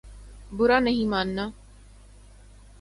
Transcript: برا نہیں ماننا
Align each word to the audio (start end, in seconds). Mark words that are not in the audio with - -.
برا 0.51 0.79
نہیں 0.79 1.07
ماننا 1.07 1.49